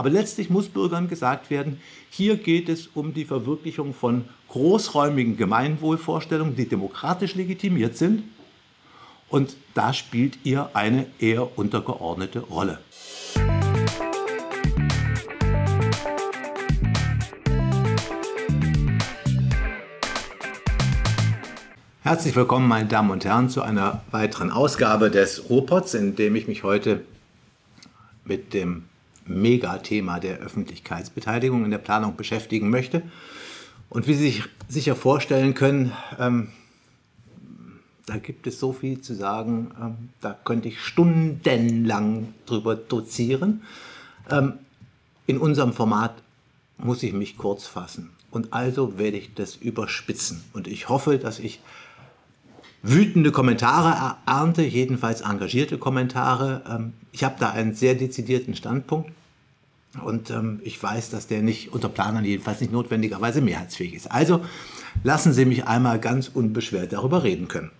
Aber 0.00 0.08
letztlich 0.08 0.48
muss 0.48 0.70
Bürgern 0.70 1.08
gesagt 1.08 1.50
werden, 1.50 1.78
hier 2.08 2.38
geht 2.38 2.70
es 2.70 2.86
um 2.94 3.12
die 3.12 3.26
Verwirklichung 3.26 3.92
von 3.92 4.24
großräumigen 4.48 5.36
Gemeinwohlvorstellungen, 5.36 6.56
die 6.56 6.66
demokratisch 6.66 7.34
legitimiert 7.34 7.98
sind. 7.98 8.22
Und 9.28 9.56
da 9.74 9.92
spielt 9.92 10.38
ihr 10.42 10.70
eine 10.72 11.04
eher 11.18 11.58
untergeordnete 11.58 12.38
Rolle. 12.38 12.78
Herzlich 22.00 22.34
willkommen, 22.34 22.66
meine 22.66 22.88
Damen 22.88 23.10
und 23.10 23.26
Herren, 23.26 23.50
zu 23.50 23.60
einer 23.60 24.02
weiteren 24.12 24.50
Ausgabe 24.50 25.10
des 25.10 25.50
Ruhrpots, 25.50 25.92
in 25.92 26.16
dem 26.16 26.36
ich 26.36 26.48
mich 26.48 26.62
heute 26.62 27.02
mit 28.24 28.54
dem 28.54 28.84
Megathema 29.26 30.20
der 30.20 30.38
Öffentlichkeitsbeteiligung 30.38 31.64
in 31.64 31.70
der 31.70 31.78
Planung 31.78 32.16
beschäftigen 32.16 32.70
möchte. 32.70 33.02
Und 33.88 34.06
wie 34.06 34.14
Sie 34.14 34.30
sich 34.30 34.44
sicher 34.68 34.94
vorstellen 34.94 35.54
können, 35.54 35.92
ähm, 36.18 36.48
da 38.06 38.16
gibt 38.16 38.46
es 38.46 38.58
so 38.58 38.72
viel 38.72 39.00
zu 39.00 39.14
sagen, 39.14 39.70
ähm, 39.80 40.08
da 40.20 40.36
könnte 40.44 40.68
ich 40.68 40.80
stundenlang 40.80 42.34
drüber 42.46 42.74
dozieren. 42.74 43.62
Ähm, 44.30 44.54
in 45.26 45.38
unserem 45.38 45.72
Format 45.72 46.14
muss 46.78 47.02
ich 47.02 47.12
mich 47.12 47.36
kurz 47.36 47.66
fassen. 47.66 48.10
Und 48.30 48.52
also 48.52 48.98
werde 48.98 49.16
ich 49.16 49.34
das 49.34 49.56
überspitzen. 49.56 50.42
Und 50.52 50.66
ich 50.66 50.88
hoffe, 50.88 51.18
dass 51.18 51.38
ich 51.38 51.60
wütende 52.82 53.32
Kommentare 53.32 54.16
ernte, 54.26 54.62
jedenfalls 54.62 55.20
engagierte 55.20 55.78
Kommentare. 55.78 56.62
Ähm, 56.68 56.92
ich 57.12 57.24
habe 57.24 57.36
da 57.38 57.50
einen 57.50 57.74
sehr 57.74 57.94
dezidierten 57.94 58.54
Standpunkt 58.54 59.10
und 60.04 60.30
ähm, 60.30 60.60
ich 60.62 60.80
weiß, 60.80 61.10
dass 61.10 61.26
der 61.26 61.42
nicht 61.42 61.72
unter 61.72 61.88
Planern 61.88 62.24
jedenfalls 62.24 62.60
nicht 62.60 62.72
notwendigerweise 62.72 63.40
mehrheitsfähig 63.40 63.94
ist. 63.94 64.10
Also 64.10 64.44
lassen 65.02 65.32
Sie 65.32 65.44
mich 65.44 65.66
einmal 65.66 65.98
ganz 65.98 66.28
unbeschwert 66.28 66.92
darüber 66.92 67.24
reden 67.24 67.48
können. 67.48 67.70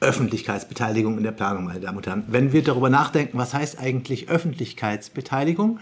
Öffentlichkeitsbeteiligung 0.00 1.16
in 1.16 1.22
der 1.22 1.30
Planung, 1.30 1.64
meine 1.64 1.78
Damen 1.78 1.98
und 1.98 2.06
Herren. 2.06 2.24
Wenn 2.26 2.52
wir 2.52 2.64
darüber 2.64 2.90
nachdenken, 2.90 3.38
was 3.38 3.54
heißt 3.54 3.78
eigentlich 3.78 4.28
Öffentlichkeitsbeteiligung, 4.28 5.78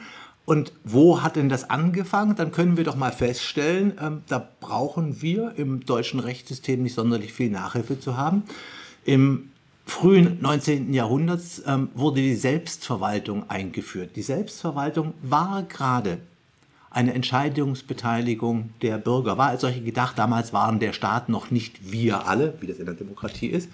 und 0.47 0.73
wo 0.83 1.23
hat 1.23 1.37
denn 1.37 1.49
das 1.49 1.71
angefangen? 1.71 2.35
Dann 2.35 2.51
können 2.51 2.77
wir 2.77 2.83
doch 2.83 2.97
mal 2.97 3.13
feststellen, 3.13 3.93
ähm, 4.01 4.23
da 4.27 4.49
brauchen 4.59 5.23
wir 5.23 5.53
im 5.57 5.87
deutschen 5.87 6.19
Rechtssystem 6.19 6.83
nicht 6.83 6.95
sonderlich 6.95 7.33
viel 7.33 7.51
Nachhilfe 7.51 8.01
zu 8.01 8.17
haben. 8.17 8.43
Im 9.05 9.53
frühen 9.87 10.39
19. 10.41 10.93
Jahrhundert 10.93 11.43
ähm, 11.67 11.89
wurde 11.95 12.21
die 12.21 12.37
Selbstverwaltung 12.37 13.49
eingeführt. 13.51 14.17
Die 14.17 14.23
Selbstverwaltung 14.23 15.15
war 15.23 15.63
gerade 15.65 16.19
eine 16.91 17.15
Entscheidungsbeteiligung 17.15 18.71
der 18.83 18.99
Bürger, 18.99 19.39
war 19.39 19.49
als 19.49 19.61
solche 19.61 19.81
gedacht. 19.81 20.19
Damals 20.19 20.53
waren 20.53 20.81
der 20.81 20.93
Staat 20.93 21.29
noch 21.29 21.51
nicht 21.51 21.93
wir 21.93 22.27
alle, 22.27 22.55
wie 22.61 22.67
das 22.67 22.79
in 22.79 22.87
der 22.87 22.95
Demokratie 22.95 23.47
ist, 23.47 23.69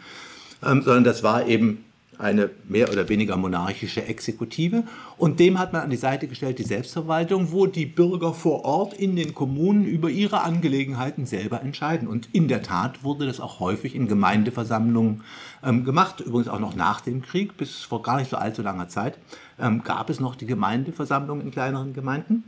ähm, 0.63 0.83
sondern 0.83 1.05
das 1.05 1.23
war 1.23 1.47
eben 1.47 1.85
eine 2.19 2.51
mehr 2.69 2.91
oder 2.91 3.09
weniger 3.09 3.37
monarchische 3.37 4.05
Exekutive. 4.05 4.85
Und 5.17 5.41
dem 5.41 5.59
hat 5.59 5.73
man 5.73 5.83
an 5.83 5.91
die 5.91 5.97
Seite 5.97 6.29
gestellt 6.29 6.59
die 6.59 6.65
Selbstverwaltung, 6.65 7.53
wo 7.53 7.67
die 7.67 7.87
Bürger 7.87 8.35
vor 8.35 8.65
Ort 8.65 8.95
in 8.95 9.17
den 9.17 9.35
Kommunen 9.35 9.85
über 9.85 10.11
ihre 10.11 10.43
Angelegenheiten 10.43 11.27
selber 11.27 11.63
entscheiden. 11.63 12.09
Und 12.09 12.29
in 12.33 12.49
der 12.49 12.63
Tat 12.63 13.05
wurde 13.05 13.27
das 13.27 13.41
auch 13.41 13.61
häufig 13.61 13.95
in 13.95 14.09
Gemeindeversammlungen 14.09 15.23
ähm, 15.65 15.85
gemacht. 15.85 16.21
Übrigens 16.21 16.49
auch 16.49 16.61
noch 16.61 16.75
nach 16.75 17.01
dem 17.01 17.23
Krieg, 17.23 17.57
bis 17.57 17.83
vor 17.83 18.03
gar 18.03 18.19
nicht 18.19 18.31
so 18.31 18.37
allzu 18.37 18.63
langer 18.63 18.89
Zeit, 18.89 19.19
ähm, 19.59 19.83
gab 19.83 20.11
es 20.11 20.21
noch 20.21 20.37
die 20.37 20.47
Gemeindeversammlung 20.47 21.41
in 21.41 21.51
kleineren 21.51 21.93
Gemeinden. 21.93 22.45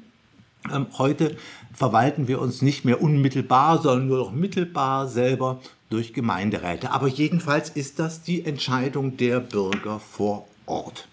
Ähm, 0.72 0.86
heute 0.98 1.36
verwalten 1.72 2.28
wir 2.28 2.40
uns 2.40 2.62
nicht 2.62 2.84
mehr 2.84 3.00
unmittelbar, 3.00 3.80
sondern 3.80 4.08
nur 4.08 4.18
noch 4.18 4.32
mittelbar 4.32 5.06
selber 5.08 5.60
durch 5.90 6.12
Gemeinderäte. 6.12 6.90
Aber 6.90 7.08
jedenfalls 7.08 7.70
ist 7.70 7.98
das 7.98 8.22
die 8.22 8.44
Entscheidung 8.44 9.16
der 9.16 9.40
Bürger 9.40 10.00
vor 10.00 10.46
Ort. 10.66 11.08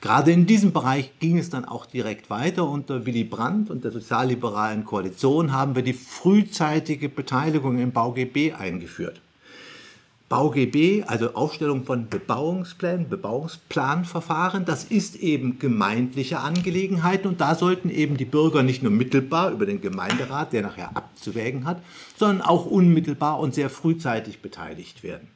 Gerade 0.00 0.30
in 0.30 0.46
diesem 0.46 0.72
Bereich 0.72 1.18
ging 1.18 1.38
es 1.38 1.50
dann 1.50 1.64
auch 1.64 1.86
direkt 1.86 2.30
weiter. 2.30 2.68
Unter 2.68 3.06
Willy 3.06 3.24
Brandt 3.24 3.70
und 3.70 3.84
der 3.84 3.90
sozialliberalen 3.90 4.84
Koalition 4.84 5.52
haben 5.52 5.74
wir 5.74 5.82
die 5.82 5.94
frühzeitige 5.94 7.08
Beteiligung 7.08 7.78
im 7.78 7.92
BauGB 7.92 8.52
eingeführt. 8.52 9.20
BauGB, 10.28 11.04
also 11.06 11.34
Aufstellung 11.34 11.84
von 11.84 12.08
Bebauungsplänen, 12.08 13.08
Bebauungsplanverfahren, 13.08 14.64
das 14.64 14.82
ist 14.82 15.14
eben 15.16 15.60
gemeindliche 15.60 16.40
Angelegenheiten 16.40 17.28
und 17.28 17.40
da 17.40 17.54
sollten 17.54 17.90
eben 17.90 18.16
die 18.16 18.24
Bürger 18.24 18.64
nicht 18.64 18.82
nur 18.82 18.90
mittelbar 18.90 19.52
über 19.52 19.66
den 19.66 19.80
Gemeinderat, 19.80 20.52
der 20.52 20.62
nachher 20.62 20.96
abzuwägen 20.96 21.64
hat, 21.64 21.80
sondern 22.16 22.42
auch 22.42 22.66
unmittelbar 22.66 23.38
und 23.38 23.54
sehr 23.54 23.70
frühzeitig 23.70 24.42
beteiligt 24.42 25.04
werden. 25.04 25.28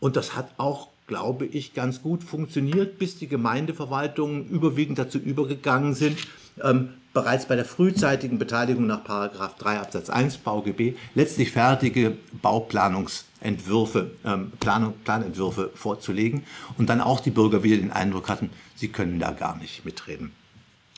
Und 0.00 0.16
das 0.16 0.34
hat 0.34 0.48
auch, 0.56 0.88
glaube 1.06 1.44
ich, 1.44 1.74
ganz 1.74 2.00
gut 2.00 2.24
funktioniert, 2.24 2.98
bis 2.98 3.18
die 3.18 3.28
Gemeindeverwaltungen 3.28 4.48
überwiegend 4.48 4.98
dazu 4.98 5.18
übergegangen 5.18 5.94
sind, 5.94 6.18
ähm, 6.62 6.94
bereits 7.12 7.46
bei 7.46 7.56
der 7.56 7.64
frühzeitigen 7.64 8.38
Beteiligung 8.38 8.86
nach 8.86 9.02
3 9.04 9.78
Absatz 9.80 10.10
1 10.10 10.38
BauGB 10.38 10.94
letztlich 11.14 11.52
fertige 11.52 12.16
Bauplanungsentwürfe, 12.42 14.10
ähm, 14.24 14.52
Planung, 14.60 14.94
Planentwürfe 15.04 15.70
vorzulegen 15.74 16.44
und 16.76 16.88
dann 16.88 17.00
auch 17.00 17.20
die 17.20 17.30
Bürger 17.30 17.62
wieder 17.62 17.76
den 17.76 17.92
Eindruck 17.92 18.28
hatten, 18.28 18.50
sie 18.76 18.88
können 18.88 19.18
da 19.18 19.32
gar 19.32 19.56
nicht 19.56 19.84
mitreden. 19.84 20.32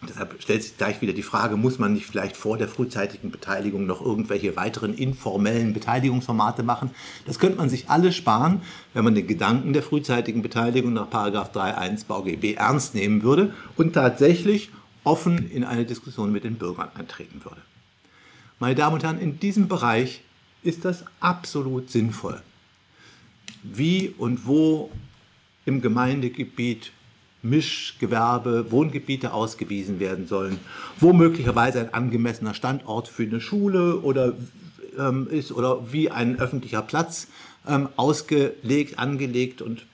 Deshalb 0.08 0.40
stellt 0.40 0.62
sich 0.62 0.78
gleich 0.78 1.02
wieder 1.02 1.12
die 1.12 1.22
Frage, 1.22 1.58
muss 1.58 1.78
man 1.78 1.92
nicht 1.92 2.06
vielleicht 2.06 2.34
vor 2.34 2.56
der 2.56 2.68
frühzeitigen 2.68 3.30
Beteiligung 3.30 3.84
noch 3.84 4.00
irgendwelche 4.00 4.56
weiteren 4.56 4.94
informellen 4.94 5.74
Beteiligungsformate 5.74 6.62
machen? 6.62 6.90
Das 7.26 7.38
könnte 7.38 7.58
man 7.58 7.68
sich 7.68 7.90
alle 7.90 8.10
sparen, 8.10 8.62
wenn 8.94 9.04
man 9.04 9.14
den 9.14 9.26
Gedanken 9.26 9.74
der 9.74 9.82
frühzeitigen 9.82 10.40
Beteiligung 10.40 10.94
nach 10.94 11.10
3.1 11.10 12.06
BauGB 12.06 12.54
ernst 12.54 12.94
nehmen 12.94 13.22
würde 13.22 13.52
und 13.76 13.92
tatsächlich 13.92 14.70
offen 15.04 15.50
in 15.50 15.64
eine 15.64 15.84
Diskussion 15.84 16.32
mit 16.32 16.44
den 16.44 16.56
Bürgern 16.56 16.90
eintreten 16.94 17.44
würde. 17.44 17.60
Meine 18.58 18.74
Damen 18.74 18.94
und 18.94 19.02
Herren, 19.02 19.18
in 19.18 19.40
diesem 19.40 19.68
Bereich 19.68 20.22
ist 20.62 20.84
das 20.84 21.04
absolut 21.20 21.90
sinnvoll. 21.90 22.42
Wie 23.62 24.14
und 24.18 24.46
wo 24.46 24.90
im 25.64 25.80
Gemeindegebiet 25.80 26.92
Mischgewerbe, 27.42 28.70
Wohngebiete 28.70 29.32
ausgewiesen 29.32 29.98
werden 29.98 30.26
sollen, 30.26 30.58
wo 30.98 31.12
möglicherweise 31.12 31.80
ein 31.80 31.94
angemessener 31.94 32.52
Standort 32.52 33.08
für 33.08 33.22
eine 33.22 33.40
Schule 33.40 34.00
oder 34.00 34.34
ähm, 34.98 35.26
ist 35.30 35.52
oder 35.52 35.92
wie 35.92 36.10
ein 36.10 36.38
öffentlicher 36.38 36.82
Platz 36.82 37.28
ähm, 37.66 37.88
ausgelegt, 37.96 38.98
angelegt 38.98 39.62
und 39.62 39.86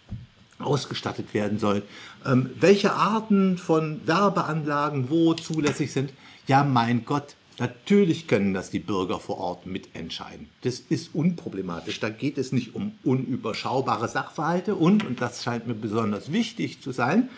ausgestattet 0.66 1.32
werden 1.32 1.58
soll. 1.58 1.82
Ähm, 2.24 2.50
welche 2.58 2.92
Arten 2.92 3.58
von 3.58 4.00
Werbeanlagen 4.06 5.10
wo 5.10 5.34
zulässig 5.34 5.92
sind, 5.92 6.12
ja 6.46 6.64
mein 6.64 7.04
Gott, 7.04 7.36
natürlich 7.58 8.26
können 8.26 8.52
das 8.52 8.70
die 8.70 8.78
Bürger 8.78 9.18
vor 9.18 9.38
Ort 9.38 9.66
mitentscheiden. 9.66 10.48
Das 10.62 10.80
ist 10.80 11.14
unproblematisch. 11.14 12.00
Da 12.00 12.10
geht 12.10 12.38
es 12.38 12.52
nicht 12.52 12.74
um 12.74 12.92
unüberschaubare 13.04 14.08
Sachverhalte 14.08 14.74
und, 14.74 15.04
und 15.04 15.20
das 15.20 15.42
scheint 15.42 15.66
mir 15.66 15.74
besonders 15.74 16.32
wichtig 16.32 16.80
zu 16.82 16.92
sein, 16.92 17.28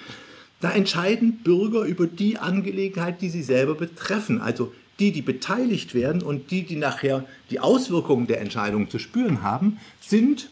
da 0.61 0.73
entscheiden 0.73 1.39
Bürger 1.45 1.83
über 1.83 2.07
die 2.07 2.39
Angelegenheit, 2.39 3.21
die 3.21 3.29
sie 3.29 3.45
selber 3.45 3.77
betreffen. 3.77 4.41
Also 4.41 4.73
die, 4.99 5.13
die 5.13 5.23
beteiligt 5.23 5.95
werden 5.95 6.23
und 6.23 6.51
die, 6.51 6.65
die 6.65 6.77
nachher 6.77 7.25
die 7.51 7.61
Auswirkungen 7.61 8.27
der 8.27 8.41
Entscheidung 8.41 8.91
zu 8.91 8.99
spüren 8.99 9.43
haben, 9.43 9.79
sind 10.01 10.51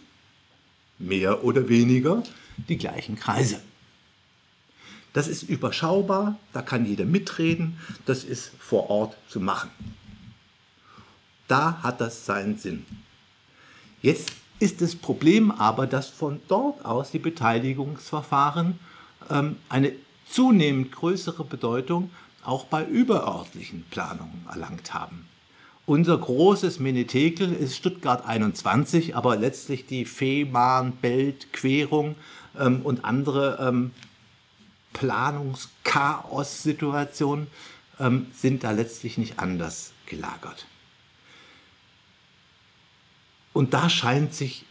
mehr 0.99 1.45
oder 1.45 1.69
weniger 1.69 2.23
die 2.69 2.79
gleichen 2.79 3.17
Kreise. 3.17 3.61
Das 5.13 5.29
ist 5.29 5.45
überschaubar, 5.45 6.39
da 6.53 6.63
kann 6.63 6.85
jeder 6.85 7.07
mitreden, 7.07 7.79
das 8.05 8.23
ist 8.23 8.53
vor 8.59 8.91
Ort 8.91 9.17
zu 9.29 9.41
machen. 9.41 9.71
Da 11.49 11.81
hat 11.83 12.01
das 12.01 12.27
seinen 12.27 12.59
Sinn. 12.59 12.85
Jetzt 14.03 14.33
ist 14.59 14.83
das 14.83 14.95
Problem 14.95 15.51
aber, 15.51 15.87
dass 15.87 16.09
von 16.09 16.41
dort 16.49 16.85
aus 16.85 17.11
die 17.11 17.19
Beteiligungsverfahren 17.19 18.79
ähm, 19.31 19.57
eine 19.69 19.93
zunehmend 20.29 20.93
größere 20.93 21.45
Bedeutung 21.45 22.11
auch 22.45 22.67
bei 22.67 22.85
überörtlichen 22.85 23.85
Planungen 23.91 24.47
erlangt 24.49 24.95
haben. 24.95 25.27
Unser 25.87 26.19
großes 26.19 26.79
Menetekel 26.81 27.53
ist 27.53 27.77
Stuttgart 27.77 28.27
21, 28.27 29.15
aber 29.15 29.37
letztlich 29.37 29.87
die 29.87 30.05
Fehmarn-Belt-Querung 30.05 32.17
ähm, 32.59 32.83
und 32.83 33.05
andere 33.05 33.59
ähm, 33.61 33.93
Planungschaos-Situationen 34.93 37.47
ähm, 37.99 38.27
sind 38.35 38.65
da 38.65 38.71
letztlich 38.71 39.19
nicht 39.19 39.39
anders 39.39 39.93
gelagert. 40.07 40.67
Und 43.53 43.75
da 43.75 43.89
scheint 43.89 44.35
sich, 44.35 44.65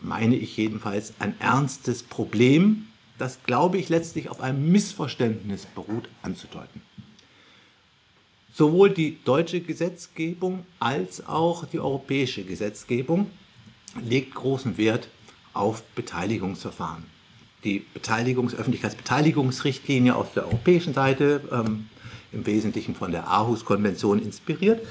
meine 0.00 0.36
ich 0.36 0.56
jedenfalls, 0.56 1.12
ein 1.18 1.38
ernstes 1.40 2.02
Problem 2.02 2.88
das 3.18 3.42
glaube 3.42 3.78
ich 3.78 3.88
letztlich 3.88 4.30
auf 4.30 4.40
einem 4.40 4.70
Missverständnis 4.70 5.66
beruht, 5.66 6.08
anzudeuten. 6.22 6.80
Sowohl 8.54 8.90
die 8.90 9.18
deutsche 9.24 9.60
Gesetzgebung 9.60 10.64
als 10.78 11.26
auch 11.26 11.66
die 11.66 11.80
europäische 11.80 12.44
Gesetzgebung 12.44 13.30
legt 14.02 14.34
großen 14.34 14.78
Wert 14.78 15.08
auf 15.58 15.82
Beteiligungsverfahren. 15.94 17.04
Die 17.64 17.84
Beteiligungs-, 17.94 18.54
Öffentlichkeitsbeteiligungsrichtlinie 18.54 20.14
auf 20.14 20.32
der 20.32 20.46
europäischen 20.46 20.94
Seite, 20.94 21.40
ähm, 21.50 21.88
im 22.30 22.46
Wesentlichen 22.46 22.94
von 22.94 23.10
der 23.10 23.26
Aarhus-Konvention 23.26 24.22
inspiriert, 24.22 24.86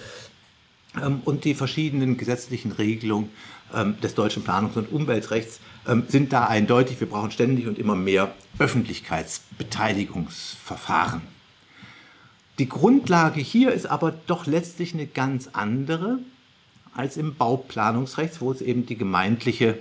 ähm, 1.01 1.21
und 1.25 1.45
die 1.45 1.53
verschiedenen 1.53 2.17
gesetzlichen 2.17 2.73
Regelungen 2.73 3.29
ähm, 3.73 3.99
des 4.01 4.15
deutschen 4.15 4.43
Planungs- 4.43 4.75
und 4.77 4.91
Umweltrechts 4.91 5.59
ähm, 5.87 6.03
sind 6.07 6.33
da 6.33 6.47
eindeutig. 6.47 6.99
Wir 6.99 7.07
brauchen 7.07 7.29
ständig 7.31 7.67
und 7.67 7.79
immer 7.79 7.95
mehr 7.95 8.35
Öffentlichkeitsbeteiligungsverfahren. 8.59 11.21
Die 12.59 12.69
Grundlage 12.69 13.39
hier 13.39 13.71
ist 13.71 13.85
aber 13.85 14.13
doch 14.25 14.47
letztlich 14.47 14.93
eine 14.93 15.05
ganz 15.05 15.49
andere 15.53 16.17
als 16.95 17.17
im 17.17 17.35
Bauplanungsrecht, 17.35 18.41
wo 18.41 18.51
es 18.51 18.61
eben 18.61 18.87
die 18.87 18.97
gemeindliche 18.97 19.77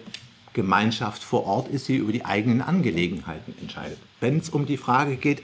Gemeinschaft 0.57 1.23
vor 1.23 1.47
Ort 1.47 1.69
ist, 1.69 1.87
die 1.87 1.97
über 1.97 2.13
die 2.13 2.25
eigenen 2.25 2.63
Angelegenheiten 2.63 3.55
entscheidet. 3.61 3.99
Wenn 4.21 4.39
es 4.39 4.49
um 4.49 4.65
die 4.65 4.79
Frage 4.79 5.17
geht, 5.17 5.43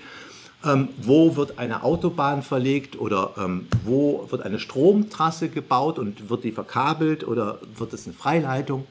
ähm, 0.64 0.88
wo 0.96 1.36
wird 1.36 1.58
eine 1.58 1.82
Autobahn 1.82 2.42
verlegt 2.42 2.98
oder 2.98 3.34
ähm, 3.36 3.68
wo 3.84 4.26
wird 4.30 4.42
eine 4.42 4.58
Stromtrasse 4.58 5.50
gebaut 5.50 5.98
und 5.98 6.30
wird 6.30 6.44
die 6.44 6.52
verkabelt 6.52 7.24
oder 7.24 7.58
wird 7.76 7.92
es 7.92 8.06
eine 8.06 8.14
Freileitung? 8.14 8.86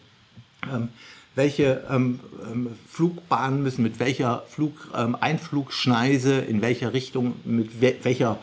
Ähm, 0.71 0.89
welche 1.33 1.83
ähm, 1.89 2.19
ähm, 2.45 2.67
Flugbahnen 2.87 3.63
müssen 3.63 3.81
mit 3.81 3.99
welcher 3.99 4.43
Flug, 4.47 4.89
ähm, 4.95 5.17
Einflugschneise 5.19 6.39
in 6.39 6.61
welcher 6.61 6.93
Richtung, 6.93 7.33
mit 7.45 7.81
we 7.81 7.95
welcher 8.03 8.37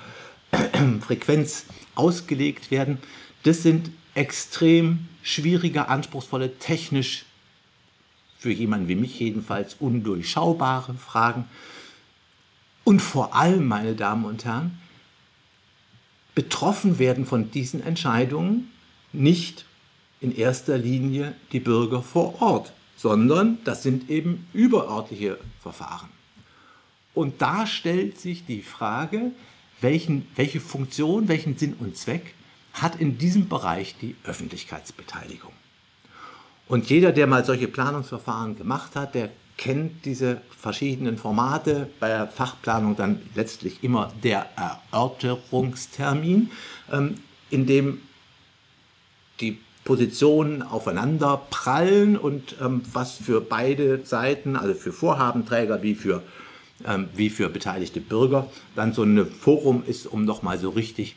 Frequenz 1.07 1.67
ausgelegt 1.95 2.73
werden? 2.73 2.99
Das 3.45 3.63
sind 3.63 3.91
extrem 4.15 5.07
schwierige, 5.23 5.89
anspruchsvolle, 5.89 6.59
technisch 6.59 7.27
für 8.39 8.53
jemanden 8.53 8.89
wie 8.89 8.95
mich 8.95 9.19
jedenfalls 9.19 9.77
undurchschaubare 9.81 10.95
Fragen. 10.95 11.45
Und 12.85 13.01
vor 13.01 13.35
allem, 13.35 13.67
meine 13.67 13.95
Damen 13.95 14.25
und 14.25 14.45
Herren, 14.45 14.79
betroffen 16.35 16.99
werden 16.99 17.27
von 17.27 17.51
diesen 17.51 17.83
Entscheidungen 17.83 18.71
nicht 19.13 19.65
in 20.21 20.35
erster 20.35 20.79
Linie 20.79 21.35
die 21.53 21.61
Bürger 21.61 22.03
vor 22.03 22.41
Ort, 22.41 22.73
sondern 22.97 23.59
das 23.65 23.83
sind 23.83 24.09
eben 24.09 24.47
überörtliche 24.53 25.39
Verfahren. 25.61 26.09
Und 27.15 27.43
da 27.43 27.67
stellt 27.67 28.19
sich 28.21 28.47
die 28.47 28.63
Frage, 28.63 29.33
welchen, 29.81 30.27
welche 30.37 30.61
Funktion, 30.61 31.27
welchen 31.27 31.57
Sinn 31.57 31.75
und 31.75 31.97
Zweck 31.97 32.35
hat 32.73 33.01
in 33.01 33.19
diesem 33.19 33.49
Bereich 33.49 33.97
die 34.01 34.15
Öffentlichkeitsbeteiligung. 34.25 35.53
Und 36.69 36.91
jeder, 36.91 37.13
der 37.13 37.27
mal 37.27 37.45
solche 37.45 37.67
Planungsverfahren 37.67 38.57
gemacht 38.57 38.95
hat, 38.95 39.15
der 39.15 39.31
kennt 39.57 40.05
diese 40.05 40.41
verschiedenen 40.57 41.19
Formate. 41.19 41.89
Bei 41.99 42.09
der 42.09 42.29
Fachplanung 42.29 42.95
dann 42.97 43.21
letztlich 43.35 43.83
immer 43.83 44.13
der 44.23 44.47
Erörterungstermin, 44.93 46.51
ähm, 46.93 47.15
in 47.51 47.67
dem 47.67 48.03
die 49.41 49.59
Positionen 49.85 50.63
aufeinander 50.63 51.43
prallen 51.51 52.19
und 52.19 52.57
ähm, 52.61 52.83
was 52.93 53.15
für 53.15 53.41
beide 53.41 54.05
Seiten, 54.05 54.57
also 54.57 54.75
für 54.75 54.93
Vorhabenträger 54.93 55.83
wie 55.83 55.95
für, 55.95 56.23
ähm, 56.87 57.09
wie 57.15 57.31
für 57.31 57.49
beteiligte 57.49 58.01
Bürger, 58.01 58.51
dann 58.77 58.93
so 58.93 59.03
ein 59.03 59.27
Forum 59.27 59.83
ist, 59.87 60.07
um 60.07 60.25
nochmal 60.25 60.59
so 60.59 60.71
richtig 60.71 61.17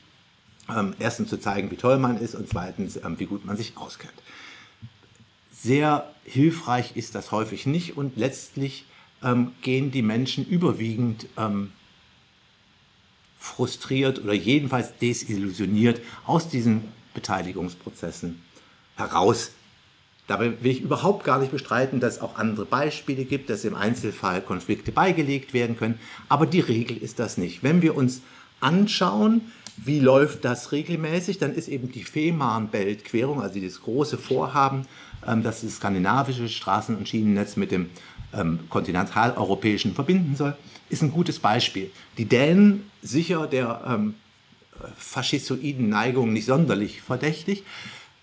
erstens 0.99 1.27
zu 1.27 1.37
zeigen, 1.37 1.69
wie 1.69 1.75
toll 1.75 1.97
man 1.97 2.17
ist 2.17 2.33
und 2.33 2.47
zweitens, 2.47 2.97
wie 3.17 3.25
gut 3.25 3.43
man 3.43 3.57
sich 3.57 3.75
auskennt. 3.75 4.13
Sehr 5.63 6.11
hilfreich 6.23 6.95
ist 6.95 7.13
das 7.13 7.31
häufig 7.31 7.67
nicht 7.67 7.95
und 7.95 8.17
letztlich 8.17 8.85
ähm, 9.23 9.51
gehen 9.61 9.91
die 9.91 10.01
Menschen 10.01 10.47
überwiegend 10.47 11.27
ähm, 11.37 11.71
frustriert 13.37 14.23
oder 14.23 14.33
jedenfalls 14.33 14.97
desillusioniert 14.97 16.01
aus 16.25 16.49
diesen 16.49 16.85
Beteiligungsprozessen 17.13 18.41
heraus. 18.95 19.51
Dabei 20.25 20.63
will 20.63 20.71
ich 20.71 20.81
überhaupt 20.81 21.25
gar 21.25 21.39
nicht 21.39 21.51
bestreiten, 21.51 21.99
dass 21.99 22.15
es 22.15 22.21
auch 22.21 22.37
andere 22.37 22.65
Beispiele 22.65 23.25
gibt, 23.25 23.49
dass 23.51 23.63
im 23.63 23.75
Einzelfall 23.75 24.41
Konflikte 24.41 24.91
beigelegt 24.91 25.53
werden 25.53 25.77
können. 25.77 25.99
Aber 26.27 26.47
die 26.47 26.59
Regel 26.59 26.97
ist 26.97 27.19
das 27.19 27.37
nicht. 27.37 27.61
Wenn 27.61 27.83
wir 27.83 27.95
uns 27.95 28.21
anschauen, 28.61 29.51
wie 29.77 29.99
läuft 29.99 30.45
das 30.45 30.71
regelmäßig, 30.71 31.39
dann 31.39 31.53
ist 31.53 31.67
eben 31.67 31.91
die 31.91 32.03
Fehmarnbelt-Querung, 32.03 33.41
also 33.41 33.59
das 33.59 33.81
große 33.81 34.17
Vorhaben 34.17 34.85
ähm, 35.27 35.43
das 35.43 35.61
das 35.61 35.75
skandinavische 35.75 36.49
Straßen- 36.49 36.95
und 36.95 37.07
Schienennetz 37.07 37.55
mit 37.55 37.71
dem 37.71 37.89
ähm, 38.33 38.59
kontinentaleuropäischen 38.69 39.93
verbinden 39.93 40.35
soll, 40.35 40.55
ist 40.89 41.01
ein 41.01 41.11
gutes 41.11 41.39
Beispiel. 41.39 41.91
Die 42.17 42.25
Dänen, 42.25 42.89
sicher 43.01 43.47
der 43.47 43.81
ähm, 43.87 44.15
faschistoiden 44.97 45.89
Neigung 45.89 46.33
nicht 46.33 46.45
sonderlich 46.45 47.01
verdächtig, 47.01 47.63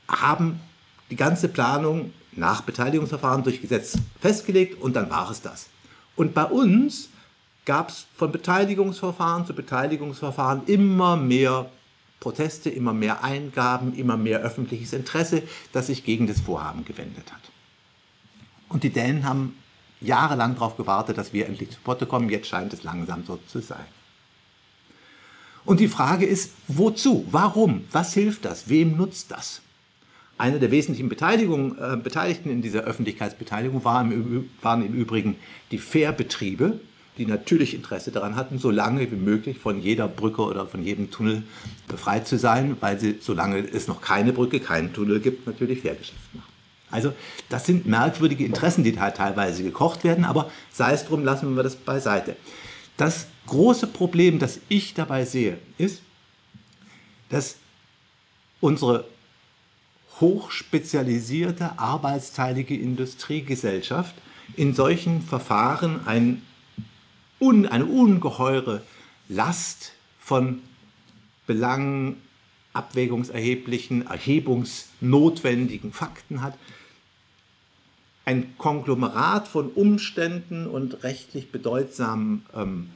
haben 0.08 0.60
die 1.10 1.16
ganze 1.16 1.48
Planung 1.48 2.12
nach 2.32 2.62
Beteiligungsverfahren 2.62 3.42
durch 3.42 3.60
Gesetz 3.60 3.96
festgelegt 4.20 4.80
und 4.80 4.96
dann 4.96 5.10
war 5.10 5.30
es 5.30 5.40
das. 5.40 5.68
Und 6.16 6.34
bei 6.34 6.44
uns 6.44 7.10
gab 7.68 7.90
es 7.90 8.06
von 8.16 8.32
Beteiligungsverfahren 8.32 9.44
zu 9.44 9.52
Beteiligungsverfahren 9.52 10.62
immer 10.64 11.18
mehr 11.18 11.70
Proteste, 12.18 12.70
immer 12.70 12.94
mehr 12.94 13.22
Eingaben, 13.22 13.94
immer 13.94 14.16
mehr 14.16 14.40
öffentliches 14.40 14.94
Interesse, 14.94 15.42
das 15.74 15.88
sich 15.88 16.02
gegen 16.02 16.26
das 16.26 16.40
Vorhaben 16.40 16.86
gewendet 16.86 17.30
hat. 17.30 17.42
Und 18.70 18.84
die 18.84 18.90
Dänen 18.90 19.26
haben 19.26 19.54
jahrelang 20.00 20.54
darauf 20.54 20.78
gewartet, 20.78 21.18
dass 21.18 21.34
wir 21.34 21.44
endlich 21.44 21.70
zu 21.70 21.78
Potte 21.84 22.06
kommen. 22.06 22.30
Jetzt 22.30 22.48
scheint 22.48 22.72
es 22.72 22.84
langsam 22.84 23.24
so 23.26 23.38
zu 23.46 23.60
sein. 23.60 23.84
Und 25.66 25.78
die 25.80 25.88
Frage 25.88 26.24
ist, 26.24 26.54
wozu? 26.68 27.26
Warum? 27.30 27.84
Was 27.92 28.14
hilft 28.14 28.46
das? 28.46 28.70
Wem 28.70 28.96
nutzt 28.96 29.30
das? 29.30 29.60
Eine 30.38 30.58
der 30.58 30.70
wesentlichen 30.70 31.10
äh, 31.10 31.96
Beteiligten 32.02 32.48
in 32.48 32.62
dieser 32.62 32.84
Öffentlichkeitsbeteiligung 32.84 33.84
waren 33.84 34.10
im, 34.10 34.94
Übrigen 34.94 35.36
die 35.70 35.78
Fährbetriebe, 35.78 36.80
die 37.18 37.26
natürlich 37.26 37.74
Interesse 37.74 38.12
daran 38.12 38.36
hatten, 38.36 38.58
so 38.58 38.70
lange 38.70 39.10
wie 39.10 39.16
möglich 39.16 39.58
von 39.58 39.82
jeder 39.82 40.08
Brücke 40.08 40.42
oder 40.42 40.66
von 40.66 40.82
jedem 40.82 41.10
Tunnel 41.10 41.42
befreit 41.88 42.26
zu 42.26 42.38
sein, 42.38 42.76
weil 42.80 42.98
sie, 42.98 43.16
solange 43.20 43.58
es 43.58 43.88
noch 43.88 44.00
keine 44.00 44.32
Brücke, 44.32 44.60
keinen 44.60 44.92
Tunnel 44.92 45.20
gibt, 45.20 45.46
natürlich 45.46 45.80
Fährgeschäft 45.80 46.34
machen. 46.34 46.52
Also 46.90 47.12
das 47.48 47.66
sind 47.66 47.86
merkwürdige 47.86 48.44
Interessen, 48.44 48.84
die 48.84 48.92
da 48.92 49.10
teilweise 49.10 49.62
gekocht 49.62 50.04
werden, 50.04 50.24
aber 50.24 50.50
sei 50.72 50.92
es 50.92 51.04
drum, 51.04 51.24
lassen 51.24 51.54
wir 51.54 51.62
das 51.62 51.76
beiseite. 51.76 52.36
Das 52.96 53.26
große 53.46 53.88
Problem, 53.88 54.38
das 54.38 54.60
ich 54.68 54.94
dabei 54.94 55.24
sehe, 55.24 55.58
ist, 55.76 56.02
dass 57.28 57.56
unsere 58.60 59.04
hochspezialisierte 60.20 61.78
arbeitsteilige 61.78 62.76
Industriegesellschaft 62.76 64.14
in 64.56 64.74
solchen 64.74 65.22
Verfahren 65.22 66.00
ein 66.06 66.42
un, 67.40 67.66
eine 67.66 67.86
ungeheure 67.86 68.82
Last 69.28 69.92
von 70.18 70.62
Belangen, 71.46 72.16
abwägungserheblichen, 72.72 74.06
erhebungsnotwendigen 74.06 75.92
Fakten 75.92 76.42
hat. 76.42 76.54
Ein 78.24 78.56
Konglomerat 78.58 79.48
von 79.48 79.70
Umständen 79.70 80.66
und 80.66 81.02
rechtlich 81.02 81.50
bedeutsamen 81.50 82.44
ähm, 82.54 82.90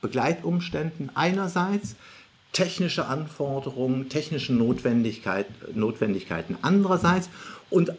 Begleitumständen 0.00 1.10
einerseits, 1.14 1.96
technische 2.52 3.06
Anforderungen, 3.06 4.08
technische 4.08 4.52
Notwendigkeit, 4.52 5.46
Notwendigkeiten 5.74 6.58
andererseits 6.62 7.30
und 7.70 7.92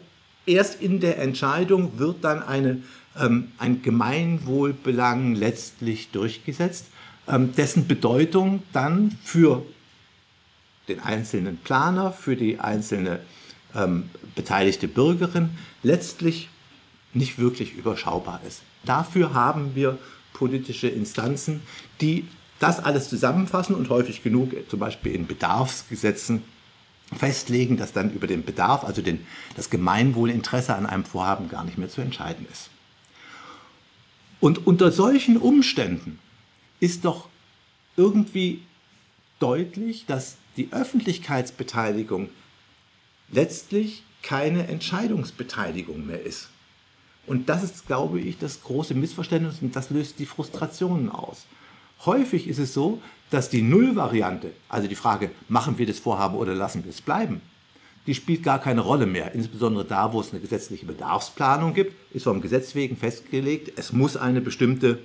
erst 0.46 0.80
in 0.80 1.00
der 1.00 1.18
Entscheidung 1.18 1.98
wird 1.98 2.24
dann 2.24 2.42
eine 2.42 2.82
ähm, 3.18 3.52
ein 3.58 3.82
Gemeinwohlbelang 3.82 5.34
letztlich 5.34 6.10
durchgesetzt, 6.10 6.86
ähm, 7.28 7.54
dessen 7.54 7.86
Bedeutung 7.86 8.62
dann 8.72 9.16
für 9.24 9.62
den 10.88 11.00
einzelnen 11.00 11.56
Planer, 11.58 12.12
für 12.12 12.36
die 12.36 12.60
einzelne 12.60 13.20
ähm, 13.74 14.10
beteiligte 14.34 14.88
Bürgerin 14.88 15.50
letztlich 15.82 16.48
nicht 17.12 17.38
wirklich 17.38 17.74
überschaubar 17.74 18.40
ist. 18.46 18.62
Dafür 18.84 19.34
haben 19.34 19.74
wir 19.74 19.98
politische 20.32 20.88
Instanzen, 20.88 21.62
die 22.00 22.28
das 22.58 22.78
alles 22.78 23.08
zusammenfassen 23.08 23.74
und 23.74 23.88
häufig 23.88 24.22
genug 24.22 24.52
zum 24.68 24.78
Beispiel 24.78 25.14
in 25.14 25.26
Bedarfsgesetzen 25.26 26.42
festlegen, 27.14 27.76
dass 27.76 27.92
dann 27.92 28.12
über 28.12 28.26
den 28.26 28.44
Bedarf, 28.44 28.84
also 28.84 29.02
den, 29.02 29.26
das 29.54 29.70
Gemeinwohlinteresse 29.70 30.74
an 30.74 30.86
einem 30.86 31.04
Vorhaben 31.04 31.48
gar 31.48 31.64
nicht 31.64 31.78
mehr 31.78 31.88
zu 31.88 32.00
entscheiden 32.00 32.46
ist. 32.50 32.70
Und 34.40 34.66
unter 34.66 34.92
solchen 34.92 35.36
Umständen 35.36 36.18
ist 36.80 37.04
doch 37.04 37.28
irgendwie 37.96 38.62
deutlich, 39.38 40.06
dass 40.06 40.36
die 40.56 40.72
Öffentlichkeitsbeteiligung 40.72 42.28
letztlich 43.30 44.02
keine 44.22 44.66
Entscheidungsbeteiligung 44.66 46.06
mehr 46.06 46.22
ist. 46.22 46.48
Und 47.26 47.48
das 47.48 47.64
ist, 47.64 47.86
glaube 47.86 48.20
ich, 48.20 48.38
das 48.38 48.62
große 48.62 48.94
Missverständnis 48.94 49.56
und 49.60 49.74
das 49.74 49.90
löst 49.90 50.18
die 50.18 50.26
Frustrationen 50.26 51.10
aus. 51.10 51.46
Häufig 52.04 52.46
ist 52.48 52.58
es 52.58 52.74
so, 52.74 53.00
dass 53.30 53.48
die 53.50 53.62
Nullvariante, 53.62 54.52
also 54.68 54.88
die 54.88 54.94
Frage, 54.94 55.30
machen 55.48 55.78
wir 55.78 55.86
das 55.86 55.98
Vorhaben 55.98 56.36
oder 56.36 56.54
lassen 56.54 56.84
wir 56.84 56.90
es 56.90 57.00
bleiben, 57.00 57.40
die 58.06 58.14
spielt 58.14 58.42
gar 58.42 58.60
keine 58.60 58.82
Rolle 58.82 59.06
mehr. 59.06 59.34
Insbesondere 59.34 59.84
da, 59.84 60.12
wo 60.12 60.20
es 60.20 60.30
eine 60.30 60.40
gesetzliche 60.40 60.86
Bedarfsplanung 60.86 61.74
gibt, 61.74 61.94
ist 62.14 62.24
vom 62.24 62.40
Gesetz 62.40 62.74
wegen 62.74 62.96
festgelegt, 62.96 63.72
es 63.76 63.92
muss 63.92 64.16
eine 64.16 64.40
bestimmte 64.40 65.00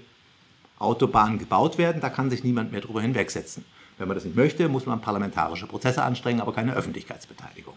Autobahn 0.77 1.39
gebaut 1.39 1.77
werden, 1.77 2.01
da 2.01 2.09
kann 2.09 2.29
sich 2.29 2.43
niemand 2.43 2.71
mehr 2.71 2.81
darüber 2.81 3.01
hinwegsetzen. 3.01 3.65
Wenn 3.97 4.07
man 4.07 4.15
das 4.15 4.25
nicht 4.25 4.35
möchte, 4.35 4.67
muss 4.67 4.85
man 4.85 5.01
parlamentarische 5.01 5.67
Prozesse 5.67 6.03
anstrengen, 6.03 6.41
aber 6.41 6.53
keine 6.53 6.73
Öffentlichkeitsbeteiligung. 6.73 7.75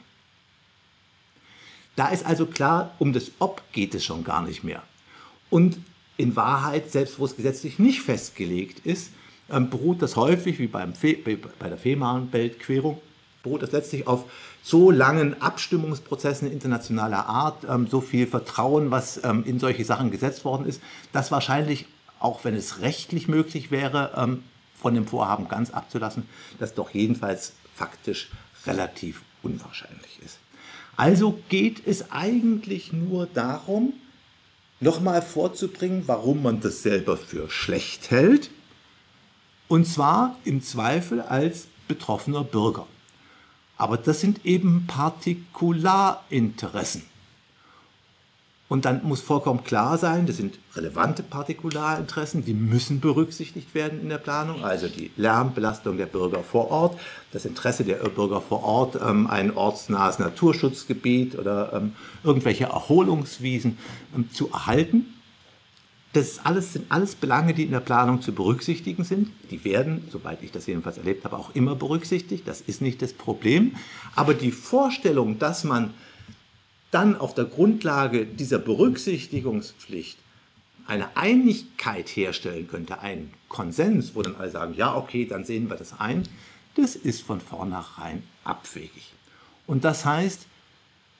Da 1.96 2.08
ist 2.08 2.26
also 2.26 2.46
klar, 2.46 2.94
um 2.98 3.12
das 3.12 3.30
Ob 3.38 3.62
geht 3.72 3.94
es 3.94 4.04
schon 4.04 4.24
gar 4.24 4.42
nicht 4.42 4.64
mehr. 4.64 4.82
Und 5.50 5.78
in 6.16 6.36
Wahrheit, 6.36 6.90
selbst 6.90 7.18
wo 7.18 7.24
es 7.24 7.36
gesetzlich 7.36 7.78
nicht 7.78 8.02
festgelegt 8.02 8.84
ist, 8.86 9.10
ähm, 9.50 9.70
beruht 9.70 10.02
das 10.02 10.16
häufig, 10.16 10.58
wie 10.58 10.66
beim 10.66 10.94
Fe 10.94 11.16
bei 11.58 11.68
der 11.68 11.78
Fehmarnbeltquerung, 11.78 13.00
beruht 13.42 13.62
das 13.62 13.72
letztlich 13.72 14.06
auf 14.06 14.24
so 14.62 14.90
langen 14.90 15.40
Abstimmungsprozessen 15.42 16.50
internationaler 16.50 17.26
Art, 17.26 17.64
ähm, 17.68 17.86
so 17.86 18.00
viel 18.00 18.26
Vertrauen, 18.26 18.90
was 18.90 19.22
ähm, 19.22 19.44
in 19.44 19.58
solche 19.58 19.84
Sachen 19.84 20.10
gesetzt 20.10 20.44
worden 20.44 20.66
ist, 20.66 20.80
dass 21.12 21.30
wahrscheinlich, 21.30 21.86
auch 22.20 22.44
wenn 22.44 22.54
es 22.54 22.80
rechtlich 22.80 23.28
möglich 23.28 23.70
wäre, 23.70 24.38
von 24.80 24.94
dem 24.94 25.06
Vorhaben 25.06 25.46
ganz 25.48 25.70
abzulassen, 25.70 26.26
das 26.58 26.72
doch 26.72 26.88
jedenfalls 26.90 27.52
faktisch 27.74 28.30
relativ 28.66 29.20
unwahrscheinlich 29.42 30.20
ist. 30.24 30.38
Also 30.96 31.38
geht 31.48 31.86
es 31.86 32.12
eigentlich 32.12 32.94
nur 32.94 33.26
darum, 33.26 33.92
nochmal 34.80 35.22
vorzubringen, 35.22 36.02
warum 36.06 36.42
man 36.42 36.60
das 36.60 36.82
selber 36.82 37.16
für 37.16 37.48
schlecht 37.50 38.10
hält, 38.10 38.50
und 39.68 39.86
zwar 39.86 40.36
im 40.44 40.62
Zweifel 40.62 41.20
als 41.20 41.66
betroffener 41.88 42.44
Bürger. 42.44 42.86
Aber 43.76 43.96
das 43.96 44.20
sind 44.20 44.44
eben 44.44 44.86
Partikularinteressen. 44.86 47.02
Und 48.66 48.86
dann 48.86 49.02
muss 49.04 49.20
vollkommen 49.20 49.62
klar 49.62 49.98
sein, 49.98 50.24
das 50.26 50.38
sind 50.38 50.58
relevante 50.74 51.22
Partikularinteressen, 51.22 52.46
die 52.46 52.54
müssen 52.54 52.98
berücksichtigt 52.98 53.74
werden 53.74 54.00
in 54.00 54.08
der 54.08 54.16
Planung. 54.16 54.64
Also 54.64 54.88
die 54.88 55.10
Lärmbelastung 55.16 55.98
der 55.98 56.06
Bürger 56.06 56.42
vor 56.42 56.70
Ort, 56.70 56.98
das 57.32 57.44
Interesse 57.44 57.84
der 57.84 57.96
Bürger 57.96 58.40
vor 58.40 58.64
Ort, 58.64 58.98
ähm, 59.06 59.26
ein 59.26 59.54
ortsnahes 59.54 60.18
Naturschutzgebiet 60.18 61.38
oder 61.38 61.74
ähm, 61.74 61.92
irgendwelche 62.22 62.64
Erholungswiesen 62.64 63.76
ähm, 64.16 64.30
zu 64.30 64.50
erhalten. 64.50 65.14
Das 66.14 66.38
alles, 66.44 66.72
sind 66.72 66.90
alles 66.90 67.16
Belange, 67.16 67.52
die 67.52 67.64
in 67.64 67.72
der 67.72 67.80
Planung 67.80 68.22
zu 68.22 68.32
berücksichtigen 68.32 69.04
sind. 69.04 69.30
Die 69.50 69.64
werden, 69.64 70.08
soweit 70.10 70.42
ich 70.42 70.52
das 70.52 70.66
jedenfalls 70.66 70.96
erlebt 70.96 71.24
habe, 71.24 71.36
auch 71.36 71.54
immer 71.54 71.74
berücksichtigt. 71.74 72.48
Das 72.48 72.62
ist 72.62 72.80
nicht 72.80 73.02
das 73.02 73.12
Problem. 73.12 73.74
Aber 74.14 74.32
die 74.32 74.52
Vorstellung, 74.52 75.38
dass 75.38 75.64
man 75.64 75.92
dann 76.94 77.16
auf 77.16 77.34
der 77.34 77.46
Grundlage 77.46 78.24
dieser 78.24 78.58
Berücksichtigungspflicht 78.58 80.16
eine 80.86 81.16
Einigkeit 81.16 82.08
herstellen 82.08 82.68
könnte, 82.68 83.00
einen 83.00 83.32
Konsens, 83.48 84.14
wo 84.14 84.22
dann 84.22 84.36
alle 84.36 84.50
sagen, 84.50 84.74
ja, 84.76 84.94
okay, 84.94 85.26
dann 85.26 85.44
sehen 85.44 85.68
wir 85.68 85.76
das 85.76 85.98
ein, 85.98 86.22
das 86.76 86.94
ist 86.94 87.22
von 87.22 87.40
vornherein 87.40 88.22
abwegig. 88.44 89.12
Und 89.66 89.84
das 89.84 90.04
heißt, 90.04 90.46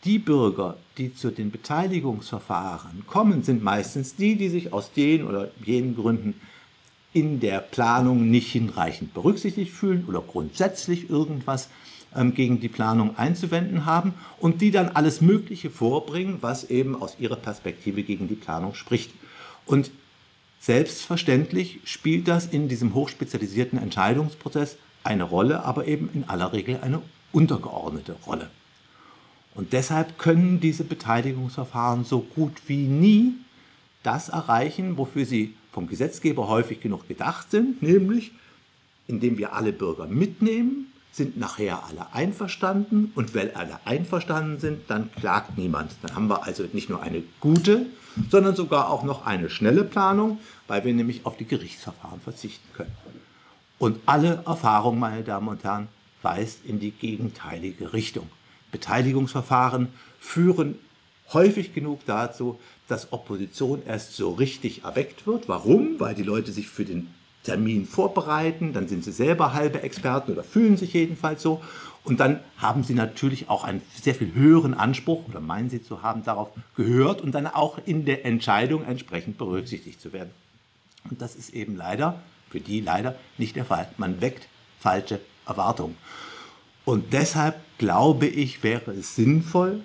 die 0.05 0.19
Bürger, 0.19 0.77
die 0.99 1.15
zu 1.15 1.31
den 1.31 1.51
Beteiligungsverfahren 1.51 3.05
kommen, 3.07 3.43
sind 3.43 3.63
meistens 3.65 4.15
die, 4.17 4.37
die 4.37 4.51
sich 4.51 4.73
aus 4.73 4.93
den 4.93 5.27
oder 5.27 5.51
jenen 5.65 5.97
Gründen 5.97 6.41
in 7.13 7.41
der 7.41 7.61
Planung 7.61 8.31
nicht 8.31 8.53
hinreichend 8.53 9.15
berücksichtigt 9.15 9.73
fühlen 9.73 10.05
oder 10.07 10.21
grundsätzlich 10.21 11.09
irgendwas 11.11 11.69
gegen 12.35 12.61
die 12.61 12.69
Planung 12.69 13.17
einzuwenden 13.19 13.87
haben 13.87 14.15
und 14.39 14.61
die 14.61 14.71
dann 14.71 14.91
alles 14.91 15.21
Mögliche 15.21 15.71
vorbringen, 15.71 16.39
was 16.41 16.71
eben 16.71 17.01
aus 17.01 17.17
ihrer 17.19 17.37
Perspektive 17.37 18.03
gegen 18.03 18.29
die 18.29 18.35
Planung 18.35 18.75
spricht. 18.75 19.13
Und 19.67 19.91
selbstverständlich 20.61 21.81
spielt 21.85 22.29
das 22.29 22.47
in 22.47 22.69
diesem 22.69 22.95
hochspezialisierten 22.95 23.79
Entscheidungsprozess 23.79 24.77
eine 25.03 25.25
Rolle, 25.25 25.65
aber 25.65 25.87
eben 25.87 26.09
in 26.15 26.25
aller 26.25 26.53
Regel 26.53 26.79
eine 26.81 27.03
untergeordnete 27.33 28.17
Rolle. 28.27 28.49
Und 29.55 29.73
deshalb 29.73 30.19
können 30.19 30.61
diese 30.61 30.85
Beteiligungsverfahren 30.85 32.05
so 32.05 32.21
gut 32.21 32.53
wie 32.67 32.85
nie 32.87 33.35
das 34.03 34.29
erreichen, 34.29 34.97
wofür 34.99 35.25
sie 35.25 35.55
vom 35.73 35.87
Gesetzgeber 35.87 36.49
häufig 36.49 36.81
genug 36.81 37.09
gedacht 37.09 37.51
sind, 37.51 37.83
nämlich 37.83 38.33
indem 39.07 39.39
wir 39.39 39.53
alle 39.53 39.73
Bürger 39.73 40.07
mitnehmen, 40.07 40.93
sind 41.15 41.37
nachher 41.37 41.85
alle 41.85 42.13
einverstanden 42.13 43.13
und 43.15 43.35
wenn 43.35 43.55
alle 43.55 43.79
einverstanden 43.85 44.59
sind, 44.59 44.91
dann 44.91 45.13
klagt 45.13 45.57
niemand. 45.57 45.93
Dann 46.03 46.17
haben 46.17 46.29
wir 46.29 46.45
also 46.45 46.65
nicht 46.73 46.91
nur 46.91 47.03
eine 47.03 47.23
gute, 47.39 47.87
sondern 48.31 48.57
sogar 48.57 48.91
auch 48.91 49.05
noch 49.05 49.25
eine 49.25 49.49
schnelle 49.49 49.85
Planung, 49.85 50.39
weil 50.67 50.85
wir 50.85 50.93
nämlich 50.93 51.25
auf 51.25 51.37
die 51.37 51.45
Gerichtsverfahren 51.45 52.21
verzichten 52.21 52.67
können. 52.75 52.95
Und 53.79 54.01
alle 54.07 54.43
Erfahrung, 54.45 54.99
meine 54.99 55.23
Damen 55.23 55.49
und 55.49 55.63
Herren, 55.63 55.89
weist 56.23 56.65
in 56.65 56.81
die 56.81 56.91
gegenteilige 56.91 57.93
Richtung. 57.93 58.29
Beteiligungsverfahren 58.73 59.89
führen 60.19 60.79
häufig 61.33 61.75
genug 61.75 62.01
dazu, 62.07 62.59
dass 62.89 63.13
Opposition 63.13 63.83
erst 63.87 64.17
so 64.17 64.33
richtig 64.33 64.83
erweckt 64.83 65.29
wird. 65.29 65.49
Warum? 65.49 66.01
Weil 66.01 66.15
die 66.15 66.23
Leute 66.23 66.51
sich 66.51 66.69
für 66.69 66.85
den 66.85 67.09
Termin 67.45 67.87
vorbereiten, 67.87 68.73
dann 68.73 68.89
sind 68.89 69.05
sie 69.05 69.13
selber 69.13 69.53
halbe 69.53 69.83
Experten 69.83 70.33
oder 70.33 70.43
fühlen 70.43 70.77
sich 70.77 70.93
jedenfalls 70.93 71.43
so. 71.43 71.63
Und 72.03 72.21
dann 72.21 72.41
haben 72.59 72.83
sie 72.83 72.95
natürlich 72.95 73.49
auch 73.49 73.65
einen 73.65 73.81
sehr 74.03 74.15
viel 74.15 74.35
höheren 74.35 74.75
Anspruch 74.75 75.27
oder 75.29 75.41
meinen 75.41 75.71
sie 75.71 75.83
zu 75.83 76.03
haben, 76.03 76.25
darauf 76.25 76.51
gehört 76.77 77.21
und 77.21 77.33
dann 77.33 77.47
auch 77.47 77.79
in 77.87 78.05
der 78.05 78.27
Entscheidung 78.27 78.85
entsprechend 78.85 79.39
berücksichtigt 79.39 80.01
zu 80.01 80.13
werden. 80.13 80.31
Und 81.09 81.23
das 81.23 81.35
ist 81.35 81.55
eben 81.55 81.77
leider, 81.77 82.21
für 82.51 82.61
die 82.61 82.81
leider 82.81 83.15
nicht 83.39 83.57
der 83.57 83.65
Fall. 83.65 83.89
Man 83.97 84.21
weckt 84.21 84.49
falsche 84.81 85.21
Erwartungen. 85.47 85.97
Und 86.85 87.13
deshalb 87.13 87.57
glaube 87.79 88.27
ich, 88.27 88.63
wäre 88.63 88.91
es 88.93 89.17
sinnvoll, 89.17 89.81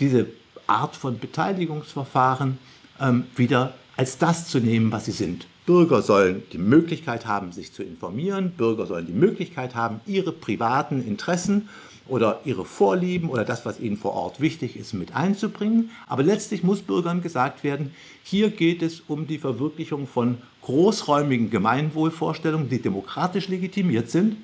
diese 0.00 0.26
Art 0.66 0.96
von 0.96 1.18
Beteiligungsverfahren 1.18 2.58
ähm, 3.00 3.26
wieder 3.36 3.74
als 3.96 4.18
das 4.18 4.48
zu 4.48 4.58
nehmen, 4.58 4.90
was 4.90 5.04
sie 5.04 5.12
sind. 5.12 5.46
Bürger 5.70 6.02
sollen 6.02 6.42
die 6.52 6.58
Möglichkeit 6.58 7.26
haben, 7.26 7.52
sich 7.52 7.72
zu 7.72 7.84
informieren. 7.84 8.50
Bürger 8.56 8.86
sollen 8.86 9.06
die 9.06 9.12
Möglichkeit 9.12 9.76
haben, 9.76 10.00
ihre 10.04 10.32
privaten 10.32 11.00
Interessen 11.06 11.68
oder 12.08 12.40
ihre 12.44 12.64
Vorlieben 12.64 13.30
oder 13.30 13.44
das, 13.44 13.64
was 13.64 13.78
ihnen 13.78 13.96
vor 13.96 14.14
Ort 14.14 14.40
wichtig 14.40 14.76
ist, 14.76 14.94
mit 14.94 15.14
einzubringen. 15.14 15.90
Aber 16.08 16.24
letztlich 16.24 16.64
muss 16.64 16.82
Bürgern 16.82 17.22
gesagt 17.22 17.62
werden, 17.62 17.94
hier 18.24 18.50
geht 18.50 18.82
es 18.82 19.00
um 19.06 19.28
die 19.28 19.38
Verwirklichung 19.38 20.08
von 20.08 20.38
großräumigen 20.62 21.50
Gemeinwohlvorstellungen, 21.50 22.68
die 22.68 22.82
demokratisch 22.82 23.46
legitimiert 23.46 24.10
sind 24.10 24.38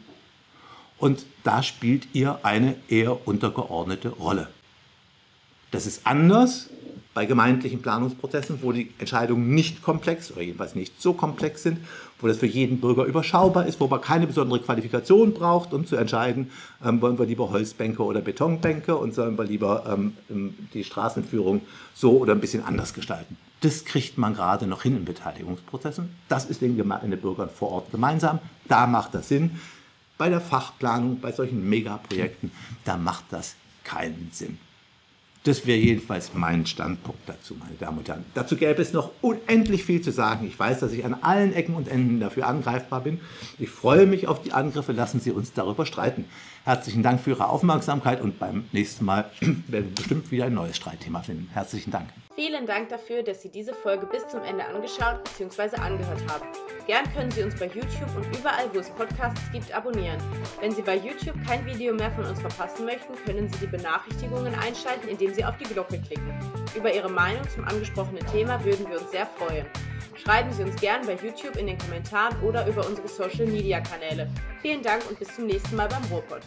und 0.96 1.26
da 1.42 1.64
spielt 1.64 2.06
ihr 2.12 2.38
eine 2.44 2.76
eher 2.86 3.26
untergeordnete 3.26 4.10
Rolle. 4.10 4.46
Das 5.72 5.86
ist 5.86 6.06
anders 6.06 6.70
bei 7.16 7.24
gemeindlichen 7.24 7.80
Planungsprozessen, 7.80 8.58
wo 8.60 8.72
die 8.72 8.92
Entscheidungen 8.98 9.54
nicht 9.54 9.82
komplex 9.82 10.30
oder 10.30 10.42
jedenfalls 10.42 10.74
nicht 10.74 11.00
so 11.00 11.14
komplex 11.14 11.62
sind, 11.62 11.78
wo 12.20 12.26
das 12.26 12.36
für 12.36 12.46
jeden 12.46 12.78
Bürger 12.78 13.04
überschaubar 13.04 13.66
ist, 13.66 13.80
wo 13.80 13.86
man 13.86 14.02
keine 14.02 14.26
besondere 14.26 14.60
Qualifikation 14.60 15.32
braucht, 15.32 15.72
um 15.72 15.86
zu 15.86 15.96
entscheiden, 15.96 16.50
ähm, 16.84 17.00
wollen 17.00 17.18
wir 17.18 17.24
lieber 17.24 17.48
Holzbänke 17.48 18.04
oder 18.04 18.20
Betonbänke 18.20 18.94
und 18.96 19.14
sollen 19.14 19.38
wir 19.38 19.44
lieber 19.46 19.84
ähm, 19.88 20.52
die 20.74 20.84
Straßenführung 20.84 21.62
so 21.94 22.18
oder 22.18 22.34
ein 22.34 22.40
bisschen 22.40 22.62
anders 22.62 22.92
gestalten. 22.92 23.38
Das 23.62 23.86
kriegt 23.86 24.18
man 24.18 24.34
gerade 24.34 24.66
noch 24.66 24.82
hin 24.82 24.94
in 24.94 25.06
Beteiligungsprozessen. 25.06 26.10
Das 26.28 26.44
ist 26.44 26.60
den, 26.60 26.76
den 26.76 27.20
Bürgern 27.22 27.48
vor 27.48 27.70
Ort 27.70 27.92
gemeinsam. 27.92 28.40
Da 28.68 28.86
macht 28.86 29.14
das 29.14 29.28
Sinn. 29.28 29.52
Bei 30.18 30.28
der 30.28 30.42
Fachplanung, 30.42 31.20
bei 31.20 31.32
solchen 31.32 31.66
Megaprojekten, 31.66 32.52
da 32.84 32.98
macht 32.98 33.24
das 33.30 33.54
keinen 33.84 34.28
Sinn. 34.34 34.58
Das 35.46 35.64
wäre 35.64 35.78
jedenfalls 35.78 36.32
mein 36.34 36.66
Standpunkt 36.66 37.20
dazu, 37.28 37.54
meine 37.54 37.76
Damen 37.78 37.98
und 37.98 38.08
Herren. 38.08 38.24
Dazu 38.34 38.56
gäbe 38.56 38.82
es 38.82 38.92
noch 38.92 39.12
unendlich 39.20 39.84
viel 39.84 40.00
zu 40.00 40.10
sagen. 40.10 40.44
Ich 40.44 40.58
weiß, 40.58 40.80
dass 40.80 40.92
ich 40.92 41.04
an 41.04 41.14
allen 41.14 41.54
Ecken 41.54 41.76
und 41.76 41.86
Enden 41.86 42.18
dafür 42.18 42.48
angreifbar 42.48 43.02
bin. 43.02 43.20
Ich 43.60 43.70
freue 43.70 44.06
mich 44.06 44.26
auf 44.26 44.42
die 44.42 44.52
Angriffe. 44.52 44.90
Lassen 44.90 45.20
Sie 45.20 45.30
uns 45.30 45.52
darüber 45.52 45.86
streiten. 45.86 46.24
Herzlichen 46.66 47.04
Dank 47.04 47.20
für 47.20 47.30
Ihre 47.30 47.48
Aufmerksamkeit 47.48 48.20
und 48.20 48.40
beim 48.40 48.64
nächsten 48.72 49.04
Mal 49.04 49.30
werden 49.40 49.86
wir 49.86 49.94
bestimmt 49.94 50.32
wieder 50.32 50.46
ein 50.46 50.54
neues 50.54 50.76
Streitthema 50.76 51.22
finden. 51.22 51.48
Herzlichen 51.52 51.92
Dank. 51.92 52.08
Vielen 52.34 52.66
Dank 52.66 52.88
dafür, 52.88 53.22
dass 53.22 53.40
Sie 53.40 53.50
diese 53.50 53.72
Folge 53.72 54.04
bis 54.06 54.26
zum 54.26 54.42
Ende 54.42 54.64
angeschaut 54.64 55.22
bzw. 55.22 55.76
angehört 55.76 56.20
haben. 56.28 56.44
Gern 56.88 57.04
können 57.14 57.30
Sie 57.30 57.44
uns 57.44 57.54
bei 57.54 57.66
YouTube 57.66 58.10
und 58.16 58.36
überall, 58.36 58.68
wo 58.74 58.80
es 58.80 58.90
Podcasts 58.90 59.40
gibt, 59.52 59.72
abonnieren. 59.72 60.18
Wenn 60.60 60.72
Sie 60.72 60.82
bei 60.82 60.96
YouTube 60.96 61.36
kein 61.46 61.64
Video 61.64 61.94
mehr 61.94 62.10
von 62.10 62.24
uns 62.24 62.40
verpassen 62.40 62.84
möchten, 62.84 63.14
können 63.24 63.48
Sie 63.48 63.60
die 63.60 63.68
Benachrichtigungen 63.68 64.52
einschalten, 64.56 65.06
indem 65.06 65.32
Sie 65.34 65.44
auf 65.44 65.56
die 65.58 65.72
Glocke 65.72 66.00
klicken. 66.00 66.34
Über 66.76 66.92
Ihre 66.92 67.08
Meinung 67.08 67.48
zum 67.48 67.62
angesprochenen 67.62 68.26
Thema 68.26 68.62
würden 68.64 68.88
wir 68.88 69.00
uns 69.00 69.12
sehr 69.12 69.26
freuen. 69.26 69.66
Schreiben 70.16 70.52
Sie 70.52 70.62
uns 70.62 70.80
gern 70.80 71.06
bei 71.06 71.14
YouTube 71.14 71.56
in 71.56 71.66
den 71.66 71.78
Kommentaren 71.78 72.40
oder 72.42 72.66
über 72.66 72.86
unsere 72.86 73.08
Social 73.08 73.46
Media 73.46 73.80
Kanäle. 73.80 74.28
Vielen 74.62 74.82
Dank 74.82 75.08
und 75.08 75.18
bis 75.18 75.34
zum 75.34 75.46
nächsten 75.46 75.76
Mal 75.76 75.88
beim 75.88 76.04
Ruhrpott. 76.04 76.42